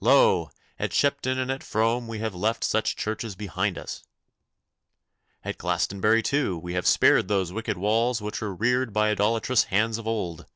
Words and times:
Lo! 0.00 0.50
at 0.78 0.90
Shepton 0.94 1.36
and 1.38 1.50
at 1.50 1.62
Frome 1.62 2.08
we 2.08 2.18
have 2.18 2.34
left 2.34 2.64
such 2.64 2.96
churches 2.96 3.36
behind 3.36 3.76
us. 3.76 4.02
At 5.44 5.58
Glastonbury, 5.58 6.22
too, 6.22 6.56
we 6.56 6.72
have 6.72 6.86
spared 6.86 7.28
those 7.28 7.52
wicked 7.52 7.76
walls 7.76 8.22
which 8.22 8.40
were 8.40 8.54
reared 8.54 8.94
by 8.94 9.10
idolatrous 9.10 9.64
hands 9.64 9.98
of 9.98 10.06
old. 10.06 10.46